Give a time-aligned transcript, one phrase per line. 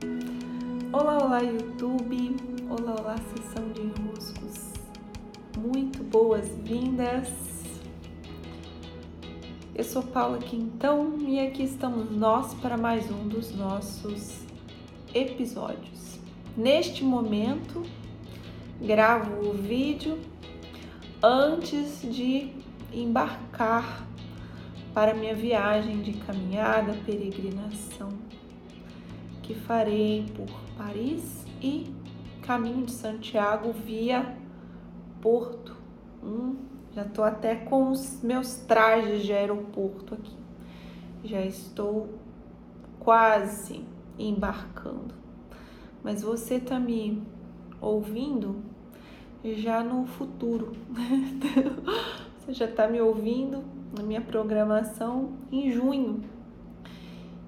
[0.00, 2.36] Olá, olá YouTube,
[2.70, 4.72] olá, olá sessão de enroscos,
[5.56, 7.28] muito boas-vindas.
[9.74, 14.40] Eu sou Paula Quintão e aqui estamos nós para mais um dos nossos
[15.12, 16.20] episódios.
[16.56, 17.82] Neste momento,
[18.80, 20.16] gravo o vídeo
[21.20, 22.52] antes de
[22.94, 24.06] embarcar
[24.94, 28.10] para minha viagem de caminhada, peregrinação
[29.48, 30.46] que farei por
[30.76, 31.90] Paris e
[32.42, 34.36] caminho de Santiago via
[35.22, 35.74] Porto.
[36.22, 36.56] Hum,
[36.92, 40.36] já estou até com os meus trajes de aeroporto aqui.
[41.24, 42.10] Já estou
[43.00, 43.82] quase
[44.18, 45.14] embarcando.
[46.04, 47.22] Mas você está me
[47.80, 48.56] ouvindo
[49.42, 50.72] já no futuro.
[52.38, 53.64] você já está me ouvindo
[53.96, 56.22] na minha programação em junho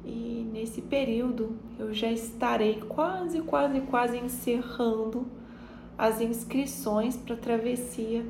[0.05, 5.27] e nesse período eu já estarei quase, quase, quase encerrando
[5.97, 8.25] as inscrições para a travessia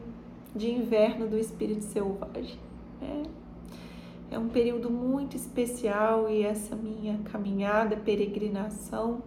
[0.54, 2.58] de inverno do Espírito Selvagem.
[3.00, 9.22] É, é um período muito especial e essa minha caminhada, peregrinação,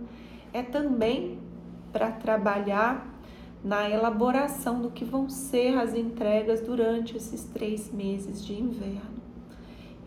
[0.52, 1.40] é também
[1.92, 3.10] para trabalhar
[3.64, 9.13] na elaboração do que vão ser as entregas durante esses três meses de inverno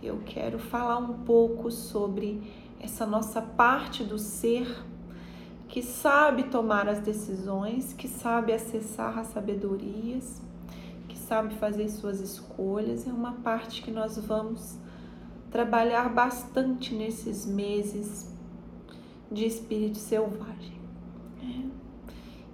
[0.07, 2.41] eu quero falar um pouco sobre
[2.81, 4.85] essa nossa parte do ser
[5.69, 10.41] que sabe tomar as decisões, que sabe acessar as sabedorias,
[11.09, 13.07] que sabe fazer suas escolhas.
[13.07, 14.79] É uma parte que nós vamos
[15.51, 18.33] trabalhar bastante nesses meses
[19.31, 20.81] de espírito selvagem.
[21.43, 21.87] É.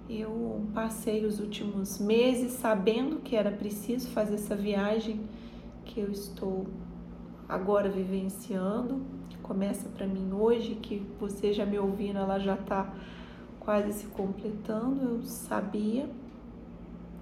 [0.09, 5.21] Eu passei os últimos meses sabendo que era preciso fazer essa viagem
[5.85, 6.67] que eu estou
[7.53, 9.01] agora vivenciando,
[9.43, 12.91] começa para mim hoje, que você já me ouvindo, ela já está
[13.59, 15.17] quase se completando.
[15.17, 16.09] Eu sabia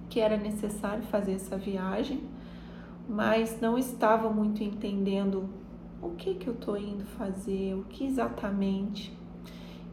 [0.08, 2.22] que era necessário fazer essa viagem,
[3.06, 5.50] mas não estava muito entendendo
[6.00, 9.14] o que que eu estou indo fazer, o que exatamente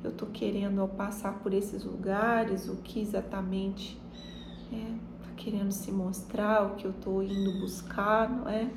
[0.01, 3.99] eu estou querendo ao passar por esses lugares, o que exatamente
[4.71, 8.71] é, tá querendo se mostrar, o que eu estou indo buscar, não é?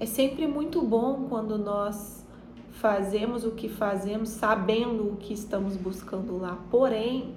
[0.00, 2.26] É sempre muito bom quando nós
[2.70, 6.58] fazemos o que fazemos sabendo o que estamos buscando lá.
[6.70, 7.34] Porém,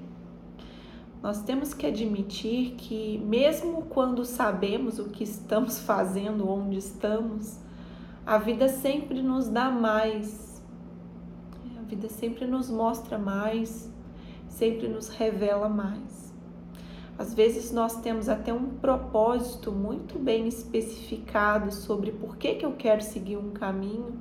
[1.21, 7.59] nós temos que admitir que, mesmo quando sabemos o que estamos fazendo, onde estamos,
[8.25, 10.63] a vida sempre nos dá mais.
[11.77, 13.91] A vida sempre nos mostra mais,
[14.47, 16.22] sempre nos revela mais.
[17.17, 22.73] Às vezes nós temos até um propósito muito bem especificado sobre por que, que eu
[22.73, 24.17] quero seguir um caminho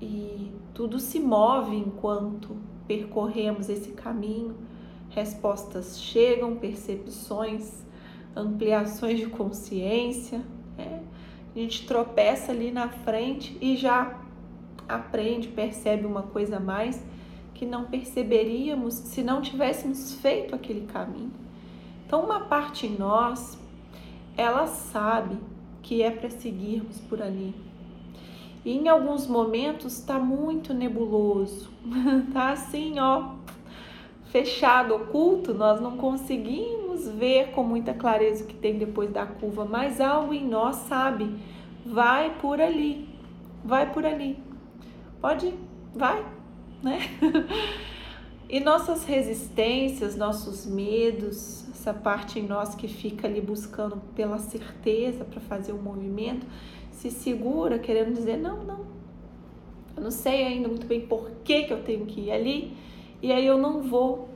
[0.00, 4.54] e tudo se move enquanto percorremos esse caminho.
[5.10, 7.82] Respostas chegam, percepções,
[8.36, 10.40] ampliações de consciência.
[10.76, 11.02] Né?
[11.54, 14.20] A gente tropeça ali na frente e já
[14.88, 17.02] aprende, percebe uma coisa a mais
[17.54, 21.43] que não perceberíamos se não tivéssemos feito aquele caminho.
[22.14, 23.58] Então, uma parte em nós,
[24.36, 25.36] ela sabe
[25.82, 27.52] que é para seguirmos por ali.
[28.64, 31.72] E em alguns momentos está muito nebuloso,
[32.32, 33.30] tá assim, ó,
[34.26, 39.64] fechado, oculto, nós não conseguimos ver com muita clareza o que tem depois da curva,
[39.64, 41.36] mas algo em nós sabe,
[41.84, 43.08] vai por ali,
[43.64, 44.38] vai por ali.
[45.20, 45.52] Pode,
[45.92, 46.24] vai,
[46.80, 47.00] né?
[48.48, 55.24] E nossas resistências, nossos medos, essa parte em nós que fica ali buscando pela certeza
[55.24, 56.46] para fazer o um movimento,
[56.90, 58.86] se segura querendo dizer: não, não,
[59.96, 62.76] eu não sei ainda muito bem por que, que eu tenho que ir ali
[63.22, 64.28] e aí eu não vou.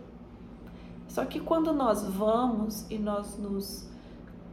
[1.09, 3.89] Só que quando nós vamos e nós nos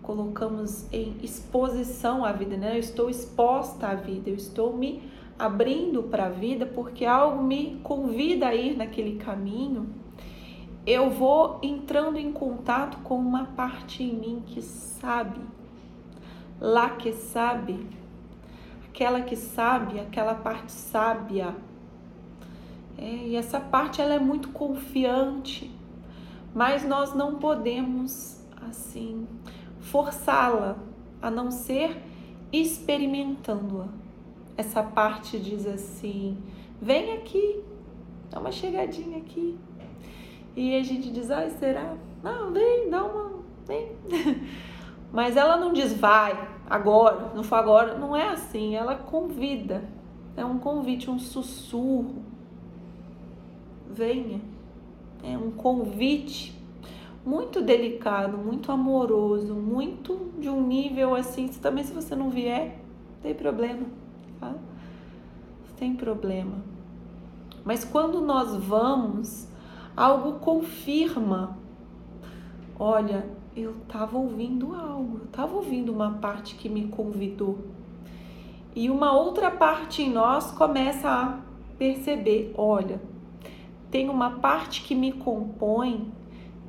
[0.02, 2.76] colocamos em exposição à vida, né?
[2.76, 5.02] Eu estou exposta à vida, eu estou me
[5.38, 9.88] abrindo para a vida porque algo me convida a ir naquele caminho
[10.86, 15.42] eu vou entrando em contato com uma parte em mim que sabe,
[16.62, 17.88] lá que sabe,
[18.88, 21.56] aquela que sabe, aquela parte sábia.
[22.98, 25.72] É, e essa parte ela é muito confiante,
[26.54, 28.40] mas nós não podemos
[28.70, 29.28] assim
[29.80, 30.78] forçá-la
[31.20, 32.00] a não ser
[32.54, 34.05] experimentando-a.
[34.58, 36.38] Essa parte diz assim:
[36.82, 37.64] vem aqui,
[38.30, 39.58] dá uma chegadinha aqui,
[40.56, 41.98] e a gente diz, ai, será?
[42.24, 43.44] Não, vem, dá uma.
[43.68, 43.92] Vem.
[45.12, 47.98] Mas ela não diz, vai, agora, não for agora.
[47.98, 49.84] Não é assim, ela convida.
[50.38, 52.24] É um convite, um sussurro.
[53.90, 54.40] venha.
[55.24, 56.56] É um convite
[57.26, 61.48] muito delicado, muito amoroso, muito de um nível assim.
[61.48, 62.80] Também se você não vier,
[63.22, 63.86] tem problema,
[64.46, 64.56] tá?
[65.78, 66.58] Tem problema.
[67.64, 69.48] Mas quando nós vamos,
[69.96, 71.58] algo confirma.
[72.78, 77.60] Olha, eu estava ouvindo algo, eu estava ouvindo uma parte que me convidou.
[78.76, 81.40] E uma outra parte em nós começa a
[81.78, 83.02] perceber: olha,
[83.90, 86.12] tem uma parte que me compõe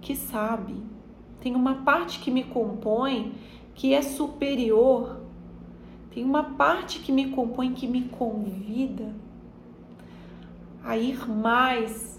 [0.00, 0.74] que sabe,
[1.40, 3.34] tem uma parte que me compõe
[3.74, 5.25] que é superior,
[6.16, 9.12] tem uma parte que me compõe que me convida
[10.82, 12.18] a ir mais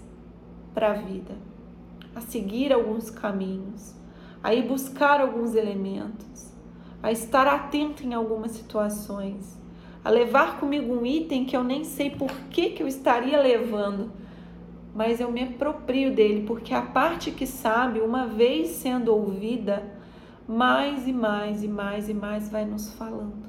[0.72, 1.34] para a vida,
[2.14, 3.96] a seguir alguns caminhos,
[4.40, 6.54] a ir buscar alguns elementos,
[7.02, 9.60] a estar atento em algumas situações,
[10.04, 14.12] a levar comigo um item que eu nem sei por que, que eu estaria levando,
[14.94, 19.92] mas eu me aproprio dele, porque a parte que sabe, uma vez sendo ouvida,
[20.46, 23.47] mais e mais e mais e mais vai nos falando.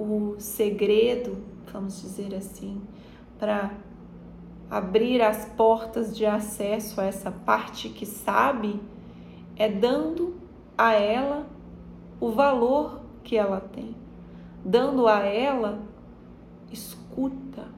[0.00, 1.36] O segredo,
[1.72, 2.80] vamos dizer assim,
[3.38, 3.72] para
[4.70, 8.80] abrir as portas de acesso a essa parte que sabe,
[9.56, 10.36] é dando
[10.78, 11.46] a ela
[12.18, 13.94] o valor que ela tem,
[14.64, 15.82] dando a ela
[16.72, 17.68] escuta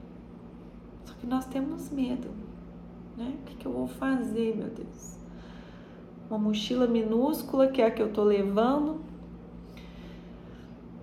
[1.23, 2.27] que nós temos medo.
[3.15, 3.33] Né?
[3.39, 5.17] O que, que eu vou fazer, meu Deus?
[6.29, 8.99] Uma mochila minúscula, que é a que eu tô levando.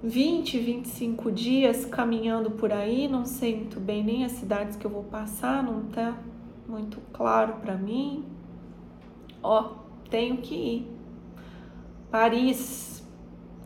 [0.03, 4.91] 20, 25 dias caminhando por aí, não sei muito bem nem as cidades que eu
[4.91, 6.17] vou passar, não tá
[6.67, 8.25] muito claro para mim.
[9.43, 9.75] Ó,
[10.11, 10.87] tenho que ir.
[12.11, 12.89] Paris.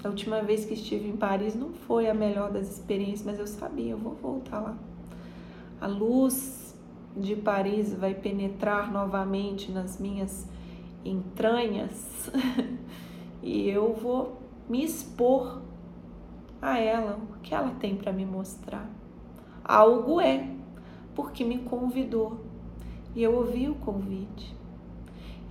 [0.02, 3.46] A última vez que estive em Paris não foi a melhor das experiências, mas eu
[3.46, 4.76] sabia, eu vou voltar lá
[5.84, 6.74] a luz
[7.14, 10.48] de Paris vai penetrar novamente nas minhas
[11.04, 12.30] entranhas
[13.42, 15.60] e eu vou me expor
[16.64, 18.88] a ela, o que ela tem para me mostrar.
[19.62, 20.48] Algo é,
[21.14, 22.40] porque me convidou
[23.14, 24.56] e eu ouvi o convite.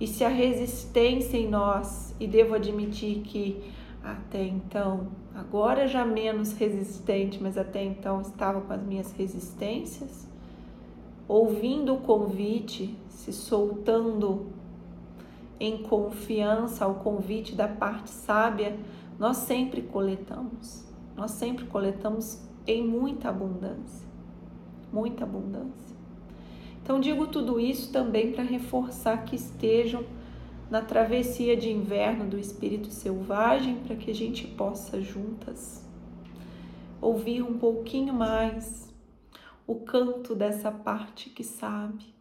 [0.00, 3.72] E se a resistência em nós, e devo admitir que
[4.02, 10.28] até então, agora já menos resistente, mas até então estava com as minhas resistências,
[11.28, 14.46] ouvindo o convite, se soltando
[15.60, 18.76] em confiança ao convite da parte sábia,
[19.18, 20.93] nós sempre coletamos.
[21.16, 24.08] Nós sempre coletamos em muita abundância.
[24.92, 25.94] Muita abundância.
[26.82, 30.04] Então, digo tudo isso também para reforçar que estejam
[30.70, 35.84] na travessia de inverno do espírito selvagem para que a gente possa juntas
[37.00, 38.92] ouvir um pouquinho mais
[39.66, 42.14] o canto dessa parte que sabe,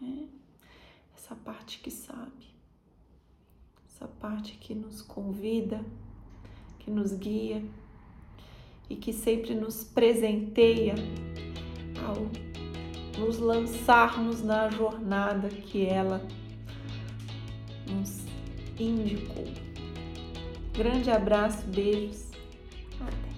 [0.00, 0.28] né?
[1.16, 2.54] essa parte que sabe,
[3.86, 5.84] essa parte que nos convida,
[6.78, 7.62] que nos guia
[8.88, 10.94] e que sempre nos presenteia
[12.06, 12.28] ao
[13.18, 16.20] nos lançarmos na jornada que ela
[17.88, 18.24] nos
[18.78, 19.44] indicou.
[20.72, 22.30] Grande abraço, beijos.
[23.00, 23.33] Até.